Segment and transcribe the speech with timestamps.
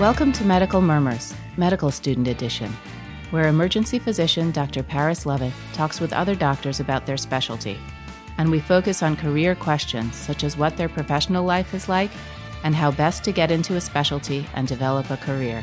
[0.00, 2.74] Welcome to Medical Murmurs, Medical Student Edition,
[3.32, 4.82] where emergency physician Dr.
[4.82, 7.78] Paris Levitt talks with other doctors about their specialty.
[8.38, 12.10] And we focus on career questions such as what their professional life is like
[12.64, 15.62] and how best to get into a specialty and develop a career.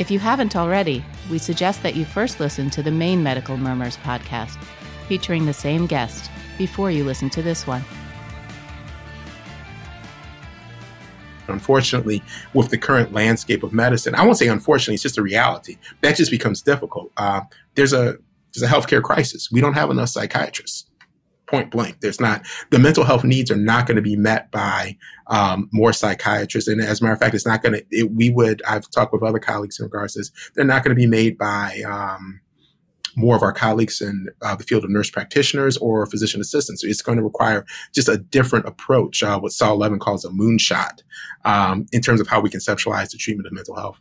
[0.00, 3.98] If you haven't already, we suggest that you first listen to the main Medical Murmurs
[3.98, 4.60] podcast,
[5.06, 7.84] featuring the same guest, before you listen to this one.
[11.48, 12.22] Unfortunately,
[12.54, 15.76] with the current landscape of medicine, I won't say unfortunately, it's just a reality.
[16.02, 17.12] That just becomes difficult.
[17.16, 17.42] Uh,
[17.74, 18.16] there's a
[18.54, 19.50] there's a healthcare crisis.
[19.50, 20.86] We don't have enough psychiatrists.
[21.46, 24.98] Point blank, there's not the mental health needs are not going to be met by
[25.28, 26.68] um, more psychiatrists.
[26.68, 28.04] And as a matter of fact, it's not going to.
[28.04, 28.62] We would.
[28.68, 30.30] I've talked with other colleagues in regards to this.
[30.54, 32.40] They're not going to be made by um,
[33.16, 36.82] more of our colleagues in uh, the field of nurse practitioners or physician assistants.
[36.82, 40.30] So it's going to require just a different approach, uh, what Saul Levin calls a
[40.30, 41.02] moonshot,
[41.44, 43.98] um, in terms of how we conceptualize the treatment of mental health.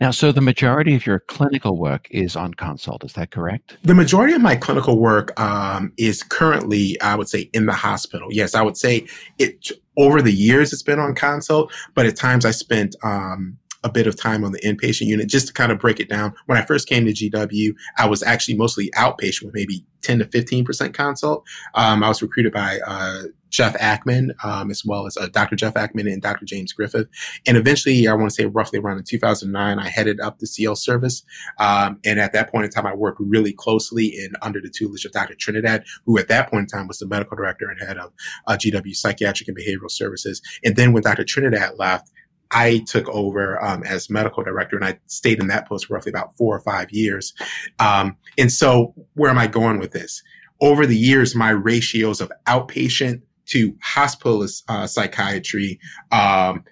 [0.00, 3.76] Now, so the majority of your clinical work is on consult, is that correct?
[3.82, 8.28] The majority of my clinical work um, is currently, I would say, in the hospital.
[8.30, 9.06] Yes, I would say
[9.38, 13.92] it over the years it's been on consult, but at times I spent um, a
[13.92, 16.34] bit of time on the inpatient unit just to kind of break it down.
[16.46, 20.24] When I first came to GW, I was actually mostly outpatient with maybe 10 to
[20.24, 21.46] 15% consult.
[21.74, 25.54] Um, I was recruited by uh, Jeff Akman, um, as well as uh, Dr.
[25.54, 26.44] Jeff Akman and Dr.
[26.44, 27.06] James Griffith.
[27.46, 30.76] And eventually, I want to say roughly around in 2009, I headed up the CL
[30.76, 31.22] service.
[31.58, 35.04] Um, and at that point in time, I worked really closely and under the tutelage
[35.04, 35.36] of Dr.
[35.36, 38.12] Trinidad, who at that point in time was the medical director and head of
[38.48, 40.42] uh, GW Psychiatric and Behavioral Services.
[40.64, 41.24] And then when Dr.
[41.24, 42.10] Trinidad left,
[42.50, 46.10] I took over um, as medical director, and I stayed in that post for roughly
[46.10, 47.32] about four or five years.
[47.78, 50.22] Um, and so, where am I going with this?
[50.60, 55.78] Over the years, my ratios of outpatient to hospitalist uh, psychiatry
[56.12, 56.64] um,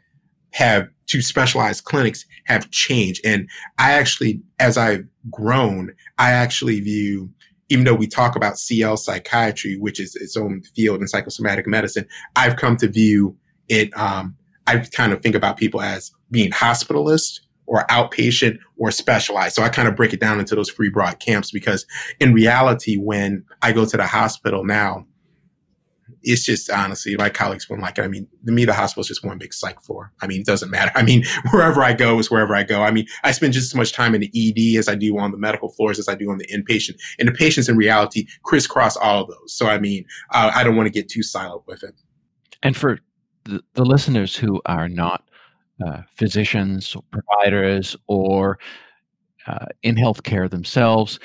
[0.53, 3.21] have to specialized clinics have changed.
[3.25, 3.49] And
[3.79, 7.31] I actually, as I've grown, I actually view
[7.71, 12.07] even though we talk about CL psychiatry, which is its own field in psychosomatic medicine,
[12.37, 13.37] I've come to view
[13.69, 14.37] it um,
[14.67, 19.55] I kind of think about people as being hospitalist or outpatient or specialized.
[19.55, 21.87] So I kind of break it down into those three broad camps because
[22.21, 25.07] in reality, when I go to the hospital now,
[26.23, 28.03] it's just honestly, my colleagues wouldn't like it.
[28.03, 30.13] I mean, to me, the hospital is just one big psych floor.
[30.23, 30.91] I mean, it doesn't matter.
[30.97, 32.83] I mean, wherever I go is wherever I go.
[32.83, 35.31] I mean, I spend just as much time in the ED as I do on
[35.31, 36.97] the medical floors as I do on the inpatient.
[37.19, 39.55] And the patients in reality crisscross all of those.
[39.55, 41.95] So, I mean, uh, I don't want to get too siloed with it.
[42.63, 42.99] And for
[43.45, 45.25] the, the listeners who are not
[45.85, 48.59] uh, physicians, or providers, or
[49.47, 51.19] uh, in healthcare themselves,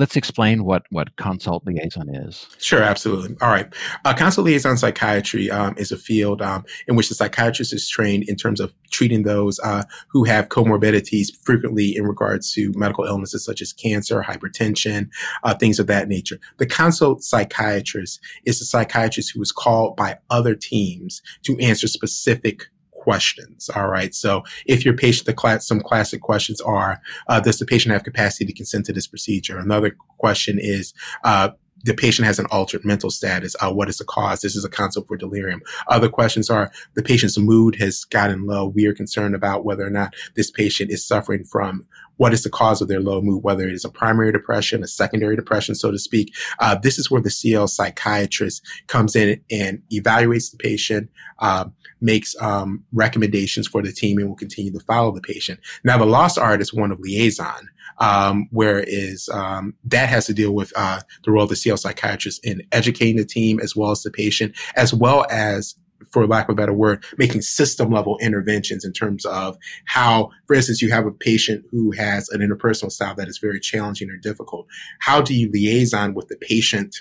[0.00, 2.46] let's explain what what consult liaison is.
[2.58, 3.36] Sure, absolutely.
[3.42, 3.72] All right,
[4.06, 8.24] uh, consult liaison psychiatry um, is a field um, in which the psychiatrist is trained
[8.26, 13.44] in terms of treating those uh, who have comorbidities, frequently in regards to medical illnesses
[13.44, 15.10] such as cancer, hypertension,
[15.44, 16.40] uh, things of that nature.
[16.56, 22.68] The consult psychiatrist is a psychiatrist who is called by other teams to answer specific
[23.00, 23.70] questions.
[23.74, 24.14] All right.
[24.14, 28.04] So if your patient, the class, some classic questions are, uh, does the patient have
[28.04, 29.58] capacity to consent to this procedure?
[29.58, 30.92] Another question is,
[31.24, 31.48] uh,
[31.82, 33.56] the patient has an altered mental status.
[33.58, 34.42] Uh, what is the cause?
[34.42, 35.62] This is a consult for delirium.
[35.88, 38.66] Other questions are the patient's mood has gotten low.
[38.66, 41.86] We are concerned about whether or not this patient is suffering from
[42.20, 44.86] what is the cause of their low mood, whether it is a primary depression, a
[44.86, 46.34] secondary depression, so to speak.
[46.58, 51.64] Uh, this is where the CL psychiatrist comes in and evaluates the patient, uh,
[52.02, 55.60] makes um, recommendations for the team, and will continue to follow the patient.
[55.82, 57.70] Now, the lost art is one of liaison,
[58.00, 61.78] um, where is um, that has to deal with uh, the role of the CL
[61.78, 65.74] psychiatrist in educating the team as well as the patient, as well as
[66.10, 69.56] for lack of a better word, making system level interventions in terms of
[69.86, 73.60] how, for instance, you have a patient who has an interpersonal style that is very
[73.60, 74.66] challenging or difficult.
[75.00, 76.96] How do you liaison with the patient,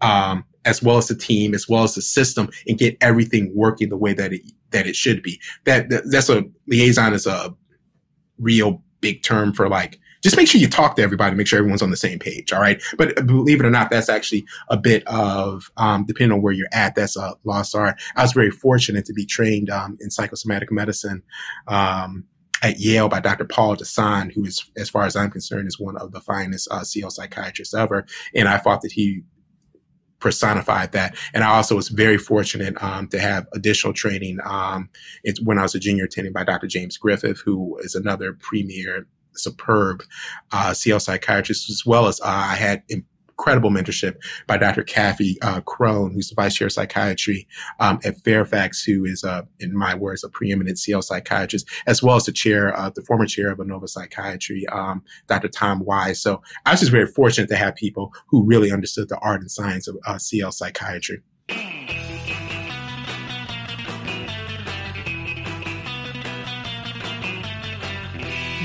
[0.00, 3.88] um, as well as the team, as well as the system, and get everything working
[3.88, 5.40] the way that it that it should be?
[5.64, 7.54] That, that that's a liaison is a
[8.38, 11.82] real big term for like just make sure you talk to everybody, make sure everyone's
[11.82, 12.52] on the same page.
[12.52, 12.80] All right.
[12.96, 16.68] But believe it or not, that's actually a bit of, um, depending on where you're
[16.72, 18.00] at, that's a lost art.
[18.16, 21.22] I was very fortunate to be trained, um, in psychosomatic medicine,
[21.66, 22.24] um,
[22.62, 23.44] at Yale by Dr.
[23.44, 26.84] Paul Desan, who is, as far as I'm concerned, is one of the finest uh,
[26.84, 28.06] CL psychiatrists ever.
[28.34, 29.22] And I thought that he
[30.20, 31.16] personified that.
[31.34, 34.88] And I also was very fortunate um, to have additional training um,
[35.42, 36.68] when I was a junior attending by Dr.
[36.68, 40.02] James Griffith, who is another premier superb
[40.52, 42.82] uh, CL psychiatrist, as well as uh, I had
[43.42, 44.84] incredible mentorship by Dr.
[44.84, 47.48] Kathy uh, Crone, who's the vice chair of psychiatry
[47.80, 52.14] um, at Fairfax, who is, uh, in my words, a preeminent CL psychiatrist, as well
[52.16, 55.48] as the chair, uh, the former chair of Inova Psychiatry, um, Dr.
[55.48, 56.20] Tom Wise.
[56.20, 59.50] So I was just very fortunate to have people who really understood the art and
[59.50, 61.20] science of uh, CL psychiatry.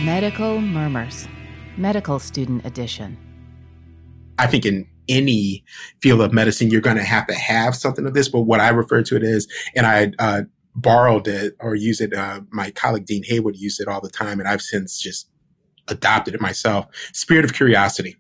[0.04, 1.28] Medical Murmurs,
[1.76, 3.18] Medical Student Edition.
[4.38, 5.64] I think in any
[6.04, 8.30] field of medicine, you're going to have to have something of this.
[8.30, 10.42] But what I refer to it as, and I uh,
[10.76, 14.40] borrowed it or use it, uh, my colleague Dean Haywood used it all the time,
[14.40, 15.32] and I've since just
[15.88, 16.86] adopted it myself.
[17.14, 18.16] Spirit of curiosity.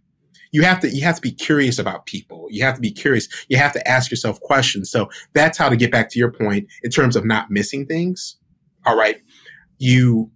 [0.51, 2.47] You have to you have to be curious about people.
[2.49, 3.27] You have to be curious.
[3.49, 4.89] You have to ask yourself questions.
[4.89, 8.35] So that's how to get back to your point in terms of not missing things.
[8.87, 9.17] All right.
[9.77, 10.31] You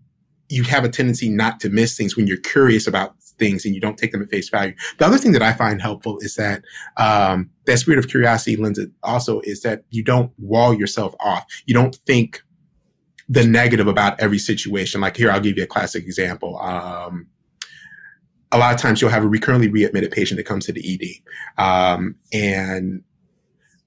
[0.51, 3.81] you have a tendency not to miss things when you're curious about things and you
[3.81, 4.74] don't take them at face value.
[4.98, 6.63] The other thing that I find helpful is that
[6.98, 11.45] um, that spirit of curiosity lends it also is that you don't wall yourself off.
[11.65, 12.44] You don't think
[13.30, 15.01] the negative about every situation.
[15.01, 16.59] Like here, I'll give you a classic example.
[16.59, 17.27] Um,
[18.51, 21.21] a lot of times you'll have a recurrently readmitted patient that comes to the
[21.57, 23.01] ED, um, and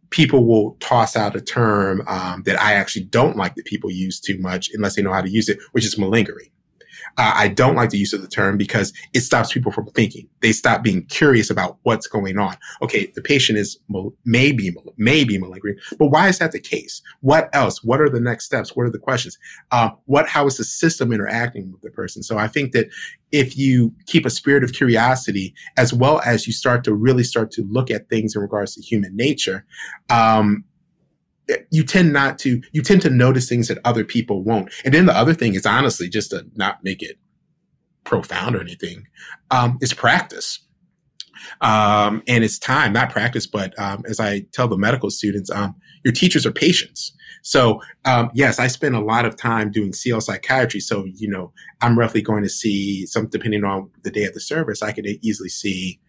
[0.08, 4.20] people will toss out a term um, that I actually don't like that people use
[4.20, 6.48] too much unless they know how to use it, which is malingering.
[7.16, 10.28] Uh, I don't like the use of the term because it stops people from thinking.
[10.40, 12.56] They stop being curious about what's going on.
[12.82, 13.78] Okay, the patient is
[14.24, 17.02] maybe maybe malingering, but why is that the case?
[17.20, 17.82] What else?
[17.84, 18.74] What are the next steps?
[18.74, 19.38] What are the questions?
[19.70, 20.28] Uh, what?
[20.28, 22.22] How is the system interacting with the person?
[22.22, 22.88] So I think that
[23.32, 27.50] if you keep a spirit of curiosity, as well as you start to really start
[27.52, 29.64] to look at things in regards to human nature,
[30.10, 30.64] um,
[31.70, 34.72] you tend not to you tend to notice things that other people won't.
[34.84, 37.18] And then the other thing is honestly just to not make it
[38.04, 39.06] profound or anything
[39.50, 40.60] um, is practice.
[41.60, 45.74] Um, and it's time not practice but um, as i tell the medical students um,
[46.02, 47.12] your teachers are patients.
[47.42, 50.80] So um, yes i spend a lot of time doing cl psychiatry.
[50.80, 51.52] So you know
[51.82, 55.06] i'm roughly going to see some depending on the day of the service i could
[55.22, 56.00] easily see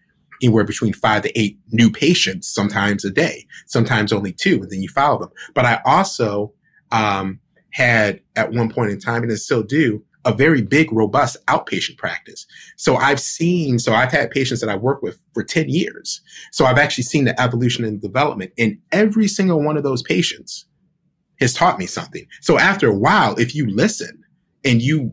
[0.42, 4.82] anywhere between five to eight new patients sometimes a day, sometimes only two, and then
[4.82, 5.30] you follow them.
[5.54, 6.52] But I also
[6.92, 7.40] um,
[7.72, 11.96] had at one point in time, and I still do, a very big, robust outpatient
[11.96, 12.46] practice.
[12.76, 16.20] So I've seen, so I've had patients that I work with for 10 years.
[16.50, 20.66] So I've actually seen the evolution and development in every single one of those patients
[21.38, 22.26] has taught me something.
[22.40, 24.24] So after a while, if you listen
[24.64, 25.12] and you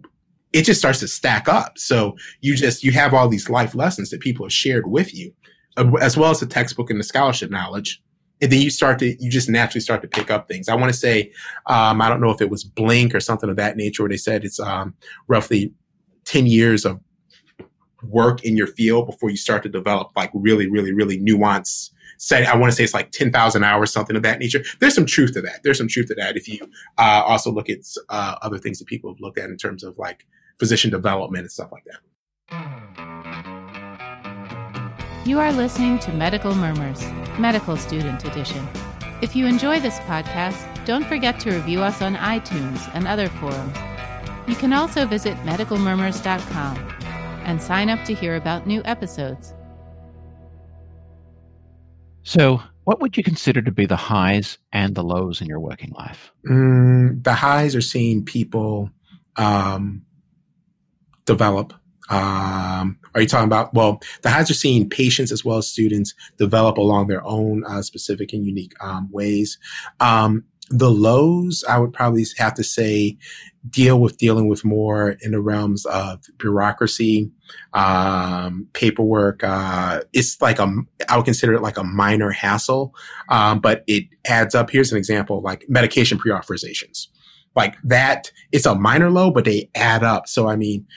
[0.53, 1.77] it just starts to stack up.
[1.77, 5.33] So you just, you have all these life lessons that people have shared with you,
[5.77, 8.01] uh, as well as the textbook and the scholarship knowledge.
[8.41, 10.69] And then you start to, you just naturally start to pick up things.
[10.69, 11.31] I want to say,
[11.67, 14.17] um, I don't know if it was Blink or something of that nature, where they
[14.17, 14.93] said it's um,
[15.27, 15.73] roughly
[16.25, 16.99] 10 years of
[18.03, 22.45] work in your field before you start to develop like really, really, really nuanced say
[22.45, 24.63] I want to say it's like ten thousand hours, something of that nature.
[24.79, 25.61] There's some truth to that.
[25.63, 26.37] There's some truth to that.
[26.37, 26.59] If you
[26.97, 27.79] uh, also look at
[28.09, 30.25] uh, other things that people have looked at in terms of like
[30.59, 31.99] physician development and stuff like that.
[35.25, 37.01] You are listening to Medical Murmurs,
[37.39, 38.67] Medical Student Edition.
[39.21, 43.77] If you enjoy this podcast, don't forget to review us on iTunes and other forums.
[44.47, 46.75] You can also visit medicalmurmurs.com
[47.45, 49.53] and sign up to hear about new episodes.
[52.23, 55.91] So, what would you consider to be the highs and the lows in your working
[55.91, 56.33] life?
[56.45, 58.89] Mm, the highs are seeing people
[59.37, 60.05] um,
[61.25, 61.73] develop.
[62.09, 63.73] Um, are you talking about?
[63.73, 67.81] Well, the highs are seeing patients as well as students develop along their own uh,
[67.81, 69.57] specific and unique um, ways.
[69.99, 73.17] Um, the lows, I would probably have to say,
[73.69, 77.31] deal with dealing with more in the realms of bureaucracy,
[77.73, 79.43] um, paperwork.
[79.43, 80.73] Uh, it's like a,
[81.09, 82.93] I would consider it like a minor hassle,
[83.29, 84.69] um, but it adds up.
[84.69, 87.07] Here's an example, like medication pre-authorizations.
[87.55, 90.27] Like that, it's a minor low, but they add up.
[90.27, 90.87] So, I mean,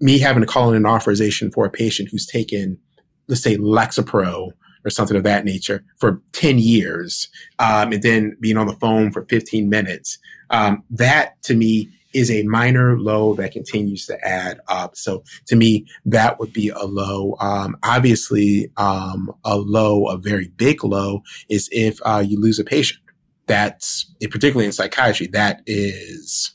[0.00, 2.78] me having to call in an authorization for a patient who's taken,
[3.26, 4.52] let's say, Lexapro
[4.84, 7.28] or something of that nature for 10 years,
[7.58, 10.18] um, and then being on the phone for 15 minutes,
[10.50, 14.96] um, that to me is a minor low that continues to add up.
[14.96, 17.36] So to me, that would be a low.
[17.38, 22.64] Um, obviously, um, a low, a very big low, is if uh, you lose a
[22.64, 23.00] patient.
[23.46, 25.26] That's particularly in psychiatry.
[25.28, 26.52] That is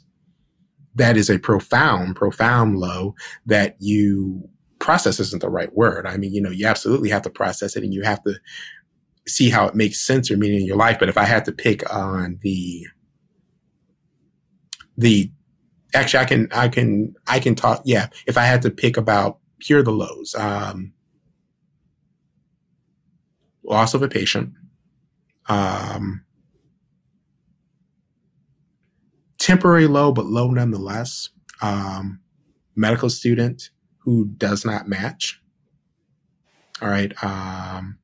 [0.96, 4.48] that is a profound, profound low that you
[4.80, 6.06] process isn't the right word.
[6.06, 8.36] I mean, you know, you absolutely have to process it and you have to
[9.28, 11.00] see how it makes sense or meaning in your life.
[11.00, 12.86] But if I had to pick on the
[14.98, 15.32] the
[15.96, 19.40] actually I can I can I can talk yeah, if I had to pick about
[19.60, 20.36] here the lows.
[20.36, 20.94] Um
[23.64, 24.54] loss of a patient,
[25.48, 26.24] um,
[29.44, 31.28] temporary low, but low nonetheless,
[31.62, 32.22] um,
[32.78, 35.42] medical student who does not match.
[36.82, 37.12] All right.
[37.22, 37.98] Um,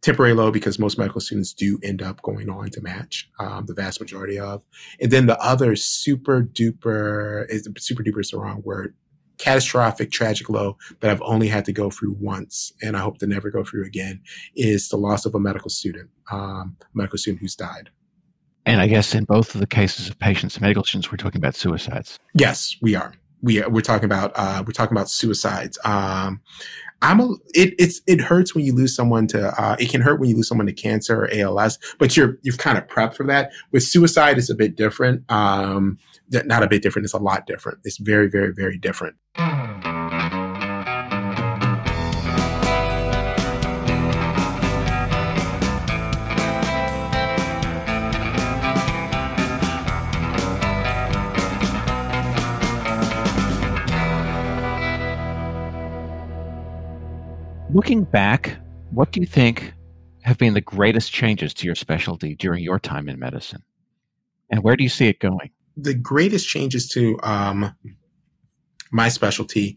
[0.00, 3.74] temporary low because most medical students do end up going on to match um, the
[3.74, 4.64] vast majority of.
[5.00, 8.96] And then the other super duper is super duper is the wrong word.
[9.38, 13.28] Catastrophic, tragic low that I've only had to go through once, and I hope to
[13.28, 14.20] never go through again,
[14.56, 17.90] is the loss of a medical student, um, medical student who's died.
[18.64, 21.40] And I guess in both of the cases of patients and medical students, we're talking
[21.40, 22.18] about suicides.
[22.34, 23.12] Yes, we are.
[23.42, 25.78] We are, we're talking about uh, we're talking about suicides.
[25.84, 26.40] Um,
[27.02, 30.20] I'm a, it it's it hurts when you lose someone to uh, it can hurt
[30.20, 33.26] when you lose someone to cancer or ALS, but you're you've kind of prepped for
[33.26, 33.50] that.
[33.72, 35.28] With suicide, it's a bit different.
[35.30, 35.98] Um,
[36.30, 37.04] not a bit different.
[37.04, 37.78] It's a lot different.
[37.84, 39.16] It's very very very different.
[57.72, 58.58] Looking back,
[58.90, 59.72] what do you think
[60.20, 63.62] have been the greatest changes to your specialty during your time in medicine?
[64.50, 65.50] And where do you see it going?
[65.78, 67.74] The greatest changes to um,
[68.92, 69.76] my specialty.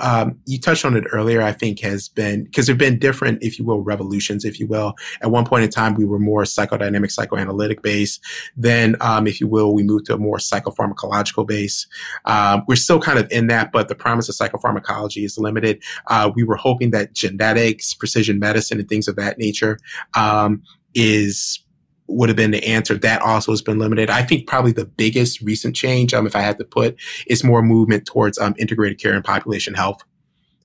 [0.00, 3.42] Um, you touched on it earlier, I think has been because there have been different,
[3.42, 4.94] if you will, revolutions, if you will.
[5.22, 8.18] At one point in time, we were more psychodynamic, psychoanalytic base.
[8.56, 11.86] Then, um, if you will, we moved to a more psychopharmacological base.
[12.24, 15.82] Um, we're still kind of in that, but the promise of psychopharmacology is limited.
[16.08, 19.78] Uh, we were hoping that genetics, precision medicine, and things of that nature
[20.14, 20.62] um,
[20.94, 21.60] is
[22.08, 22.96] would have been the answer.
[22.96, 24.10] That also has been limited.
[24.10, 26.96] I think probably the biggest recent change, um, if I had to put,
[27.26, 30.02] is more movement towards um, integrated care and population health.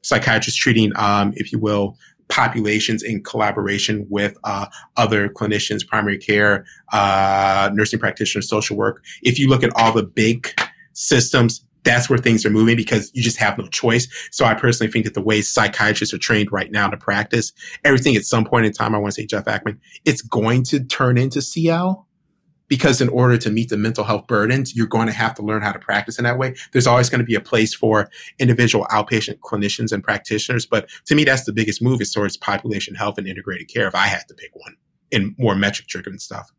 [0.02, 4.66] Psychiatrists treating, um, if you will, populations in collaboration with uh,
[4.98, 9.04] other clinicians, primary care, uh, nursing practitioners, social work.
[9.22, 10.48] If you look at all the big
[10.94, 14.08] systems, that's where things are moving because you just have no choice.
[14.32, 17.52] So I personally think that the way psychiatrists are trained right now to practice
[17.84, 20.84] everything at some point in time, I want to say Jeff Akman, it's going to
[20.84, 22.08] turn into CL
[22.72, 25.62] because in order to meet the mental health burdens, you're going to have to learn
[25.62, 26.56] how to practice in that way.
[26.72, 28.10] There's always going to be a place for
[28.40, 30.66] individual outpatient clinicians and practitioners.
[30.66, 33.96] But to me, that's the biggest move is towards population health and integrated care if
[33.96, 34.78] I had to pick one
[35.12, 36.50] in more metric driven stuff.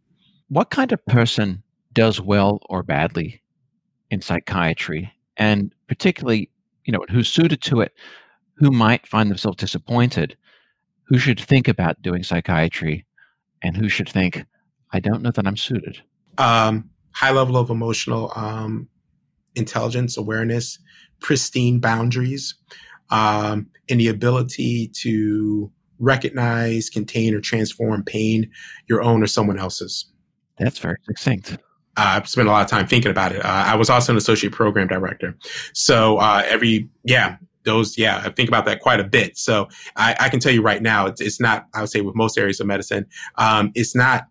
[0.49, 1.63] What kind of person
[1.95, 3.41] does well or badly
[4.13, 6.51] in psychiatry, and particularly,
[6.85, 7.93] you know, who's suited to it,
[8.57, 10.37] who might find themselves disappointed,
[11.05, 13.07] who should think about doing psychiatry,
[13.63, 14.45] and who should think,
[14.93, 16.03] I don't know that I'm suited.
[16.37, 18.87] Um, high level of emotional um,
[19.55, 20.79] intelligence, awareness,
[21.21, 22.55] pristine boundaries,
[23.09, 28.51] um, and the ability to recognize, contain, or transform pain,
[28.89, 30.05] your own or someone else's.
[30.59, 31.57] That's very succinct.
[31.97, 33.45] Uh, I've spent a lot of time thinking about it.
[33.45, 35.37] Uh, I was also an associate program director.
[35.75, 39.37] So uh, every, yeah, those, yeah, I think about that quite a bit.
[39.37, 42.15] So I, I, can tell you right now, it's, it's not, I would say with
[42.15, 43.07] most areas of medicine,
[43.37, 44.27] um, it's not,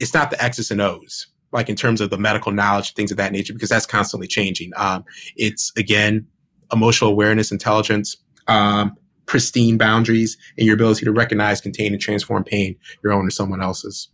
[0.00, 3.16] it's not the X's and O's, like in terms of the medical knowledge, things of
[3.16, 4.72] that nature, because that's constantly changing.
[4.76, 5.04] Um,
[5.36, 6.26] it's again,
[6.72, 8.16] emotional awareness, intelligence,
[8.48, 13.30] um, pristine boundaries, and your ability to recognize, contain, and transform pain, your own or
[13.30, 14.08] someone else's.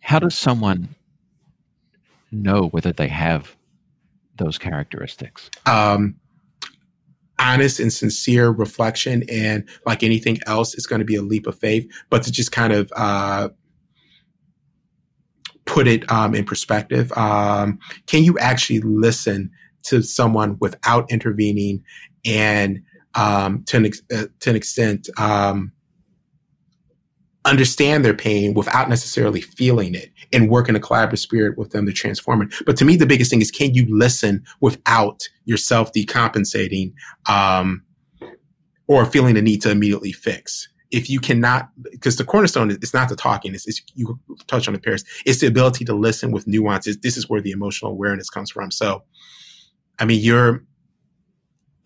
[0.00, 0.94] How does someone
[2.30, 3.56] know whether they have
[4.36, 5.50] those characteristics?
[5.66, 6.16] Um,
[7.38, 11.58] honest and sincere reflection, and like anything else, it's going to be a leap of
[11.58, 11.90] faith.
[12.10, 13.50] But to just kind of uh,
[15.64, 19.50] put it um, in perspective, um, can you actually listen
[19.84, 21.82] to someone without intervening
[22.24, 22.82] and
[23.14, 25.72] um, to, an, uh, to an extent um,
[27.46, 31.86] understand their pain without necessarily feeling it and work in a collaborative spirit with them
[31.86, 32.52] to transform it.
[32.66, 36.92] But to me, the biggest thing is can you listen without yourself decompensating
[37.28, 37.82] um,
[38.88, 40.68] or feeling the need to immediately fix?
[40.90, 44.74] If you cannot, because the cornerstone is not the talking, it's, it's you touch on
[44.74, 46.98] the Paris, it's the ability to listen with nuances.
[46.98, 48.70] This is where the emotional awareness comes from.
[48.70, 49.02] So,
[49.98, 50.64] I mean, you're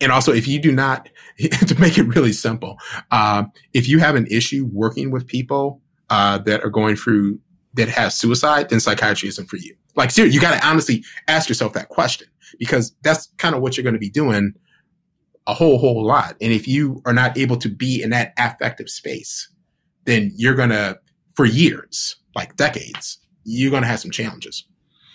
[0.01, 2.77] and also if you do not to make it really simple
[3.11, 7.39] um, if you have an issue working with people uh, that are going through
[7.73, 9.75] that have suicide then psychiatry isn't for you.
[9.95, 12.27] Like seriously you got to honestly ask yourself that question
[12.59, 14.53] because that's kind of what you're going to be doing
[15.47, 16.35] a whole whole lot.
[16.41, 19.49] And if you are not able to be in that affective space
[20.05, 20.99] then you're going to
[21.35, 24.65] for years like decades you're going to have some challenges.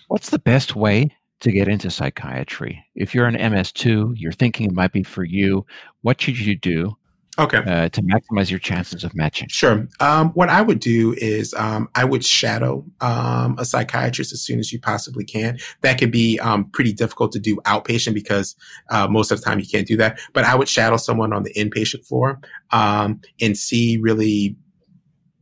[0.07, 2.83] What's the best way to get into psychiatry?
[2.95, 5.65] If you're an MS2, you're thinking it might be for you,
[6.01, 6.95] what should you do?
[7.39, 7.57] Okay.
[7.57, 9.47] uh, to maximize your chances of matching?
[9.49, 9.87] Sure.
[9.99, 14.57] Um, what I would do is um, I would shadow um, a psychiatrist as soon
[14.57, 15.59] as you possibly can.
[15.81, 18.55] That could be um, pretty difficult to do outpatient because
[18.89, 20.19] uh, most of the time you can't do that.
[20.33, 22.39] But I would shadow someone on the inpatient floor
[22.71, 24.55] um, and see really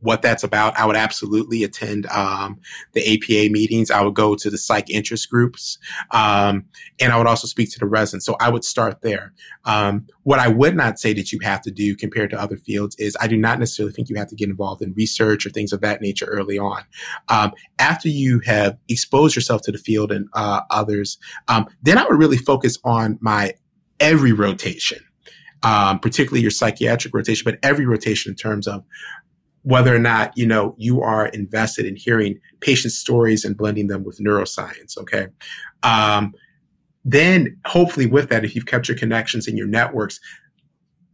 [0.00, 0.78] what that's about.
[0.78, 2.60] I would absolutely attend um,
[2.92, 3.90] the APA meetings.
[3.90, 5.78] I would go to the psych interest groups,
[6.10, 6.64] um,
[7.00, 8.26] and I would also speak to the residents.
[8.26, 9.32] So I would start there.
[9.64, 12.96] Um, what I would not say that you have to do compared to other fields
[12.98, 15.72] is I do not necessarily think you have to get involved in research or things
[15.72, 16.82] of that nature early on.
[17.28, 22.04] Um, after you have exposed yourself to the field and uh, others, um, then I
[22.04, 23.54] would really focus on my
[24.00, 24.98] every rotation.
[25.62, 28.84] Um, particularly your psychiatric rotation, but every rotation in terms of
[29.66, 34.04] whether or not you know you are invested in hearing patient stories and blending them
[34.04, 35.26] with neuroscience okay?
[35.82, 36.32] Um,
[37.04, 40.20] then hopefully with that if you've kept your connections and your networks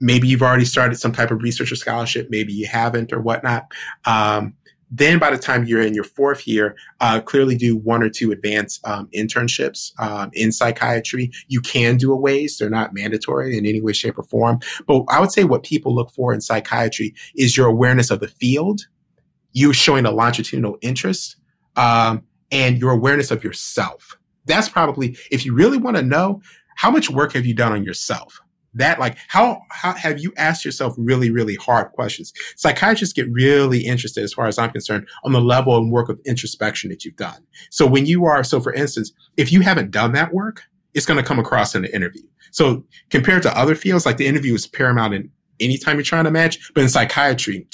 [0.01, 3.73] maybe you've already started some type of research or scholarship maybe you haven't or whatnot
[4.05, 4.53] um,
[4.95, 8.31] then by the time you're in your fourth year, uh, clearly do one or two
[8.31, 11.31] advanced um, internships um, in psychiatry.
[11.49, 12.59] You can do a ways.
[12.59, 14.59] they're not mandatory in any way, shape, or form.
[14.87, 18.29] But I would say what people look for in psychiatry is your awareness of the
[18.29, 18.83] field,
[19.53, 21.37] you showing a longitudinal interest,
[21.77, 24.19] um, and your awareness of yourself.
[24.45, 26.43] That's probably if you really want to know
[26.77, 28.43] how much work have you done on yourself
[28.75, 32.33] that like how, how have you asked yourself really really hard questions?
[32.57, 36.21] Psychiatrists get really interested as far as i'm concerned on the level and work of
[36.25, 37.45] introspection that you've done.
[37.71, 40.63] So when you are so for instance if you haven't done that work
[40.95, 42.23] it's going to come across in the interview.
[42.51, 46.25] So compared to other fields like the interview is paramount in any time you're trying
[46.25, 47.67] to match but in psychiatry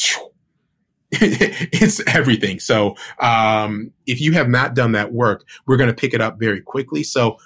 [1.11, 2.61] it's everything.
[2.61, 6.39] So um, if you have not done that work we're going to pick it up
[6.39, 7.03] very quickly.
[7.03, 7.39] So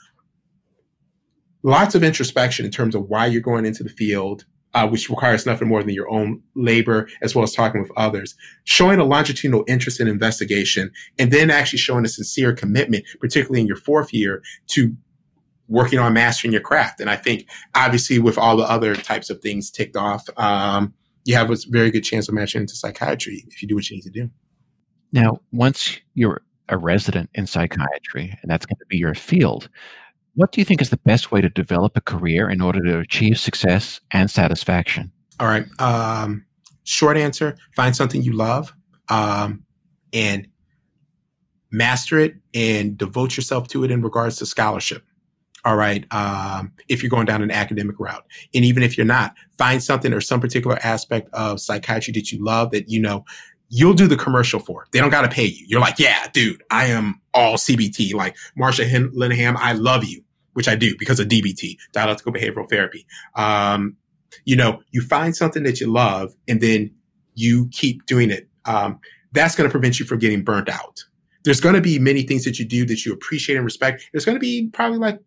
[1.62, 5.46] lots of introspection in terms of why you're going into the field, uh, which requires
[5.46, 9.64] nothing more than your own labor as well as talking with others, showing a longitudinal
[9.68, 14.42] interest in investigation, and then actually showing a sincere commitment, particularly in your fourth year,
[14.68, 14.96] to
[15.68, 17.00] working on mastering your craft.
[17.00, 20.92] And I think obviously with all the other types of things ticked off, um,
[21.24, 23.96] you have a very good chance of matching into psychiatry if you do what you
[23.96, 24.30] need to do.
[25.12, 29.68] Now, once you're a resident in psychiatry, and that's going to be your field,
[30.34, 32.98] what do you think is the best way to develop a career in order to
[32.98, 35.12] achieve success and satisfaction?
[35.38, 35.66] All right.
[35.78, 36.44] Um,
[36.84, 38.74] short answer find something you love
[39.08, 39.64] um,
[40.12, 40.48] and
[41.70, 45.04] master it and devote yourself to it in regards to scholarship.
[45.64, 46.04] All right.
[46.12, 48.24] Um, if you're going down an academic route.
[48.52, 52.44] And even if you're not, find something or some particular aspect of psychiatry that you
[52.44, 53.24] love that you know
[53.74, 54.82] you'll do the commercial for.
[54.82, 54.90] It.
[54.92, 55.64] They don't got to pay you.
[55.66, 58.12] You're like, yeah, dude, I am all CBT.
[58.12, 63.06] Like Marsha Linehan, I love you, which I do because of DBT, dialectical behavioral therapy.
[63.34, 63.96] Um,
[64.44, 66.94] you know, you find something that you love and then
[67.34, 68.46] you keep doing it.
[68.66, 69.00] Um,
[69.32, 71.02] that's going to prevent you from getting burnt out.
[71.44, 74.06] There's going to be many things that you do that you appreciate and respect.
[74.12, 75.18] There's going to be probably like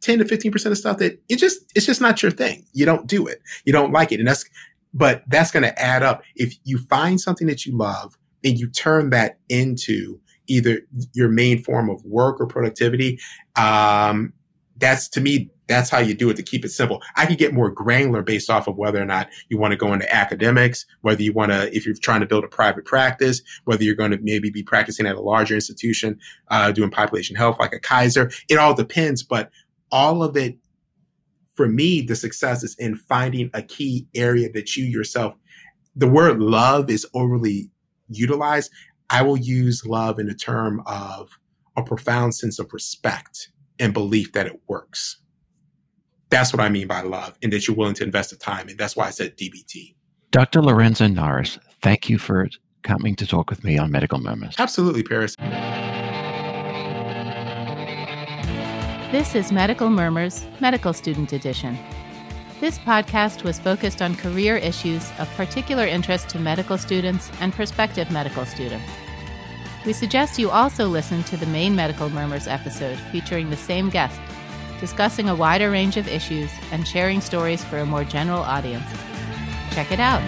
[0.00, 2.64] 10 to 15% of stuff that it just, it's just not your thing.
[2.72, 3.42] You don't do it.
[3.66, 4.20] You don't like it.
[4.20, 4.46] And that's,
[4.92, 6.22] but that's going to add up.
[6.36, 10.80] If you find something that you love and you turn that into either
[11.12, 13.20] your main form of work or productivity,
[13.56, 14.32] um,
[14.76, 17.00] that's to me, that's how you do it to keep it simple.
[17.16, 19.92] I could get more granular based off of whether or not you want to go
[19.92, 23.84] into academics, whether you want to, if you're trying to build a private practice, whether
[23.84, 27.72] you're going to maybe be practicing at a larger institution, uh, doing population health like
[27.72, 28.32] a Kaiser.
[28.48, 29.50] It all depends, but
[29.92, 30.56] all of it
[31.60, 35.34] for me, the success is in finding a key area that you yourself,
[35.94, 37.70] the word love is overly
[38.08, 38.72] utilized.
[39.10, 41.28] I will use love in the term of
[41.76, 45.18] a profound sense of respect and belief that it works.
[46.30, 48.70] That's what I mean by love and that you're willing to invest the time.
[48.70, 49.96] And that's why I said DBT.
[50.30, 50.62] Dr.
[50.62, 52.48] Lorenzo Norris, thank you for
[52.84, 54.56] coming to talk with me on Medical Moments.
[54.58, 55.36] Absolutely, Paris.
[59.10, 61.76] This is Medical Murmurs, Medical Student Edition.
[62.60, 68.08] This podcast was focused on career issues of particular interest to medical students and prospective
[68.12, 68.88] medical students.
[69.84, 74.20] We suggest you also listen to the main Medical Murmurs episode featuring the same guest,
[74.78, 78.86] discussing a wider range of issues and sharing stories for a more general audience.
[79.72, 80.22] Check it out.